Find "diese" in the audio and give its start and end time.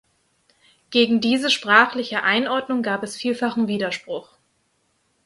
1.21-1.51